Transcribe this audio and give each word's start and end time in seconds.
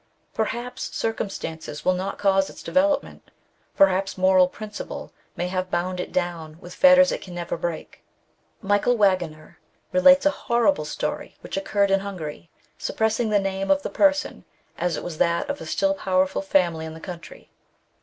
Perhaps 0.33 0.97
circumstances 0.97 1.85
will 1.85 1.93
not 1.93 2.17
cause 2.17 2.49
its 2.49 2.63
development; 2.63 3.29
perhaps 3.77 4.17
moral 4.17 4.47
principle 4.47 5.13
may 5.35 5.47
have 5.47 5.69
bound 5.69 5.99
it 5.99 6.11
down 6.11 6.57
with 6.59 6.73
fetters 6.73 7.11
it 7.11 7.21
can 7.21 7.35
never 7.35 7.55
break. 7.55 8.03
Michael 8.63 8.97
Wagener* 8.97 9.57
relates 9.91 10.25
a 10.25 10.31
horrible 10.31 10.85
story 10.85 11.37
which 11.41 11.55
occurred 11.55 11.91
in 11.91 11.99
Hungary, 11.99 12.49
suppressing 12.79 13.29
the 13.29 13.37
name 13.37 13.69
of 13.69 13.83
the 13.83 13.91
person, 13.91 14.43
as 14.75 14.97
it 14.97 15.03
was 15.03 15.19
that 15.19 15.47
of 15.51 15.61
a 15.61 15.67
still 15.67 15.93
powerful 15.93 16.41
family 16.41 16.87
in 16.87 16.95
the 16.95 16.99
country. 16.99 17.51